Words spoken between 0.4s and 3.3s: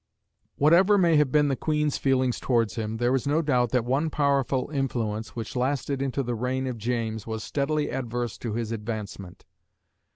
Whatever may have been the Queen's feelings towards him, there is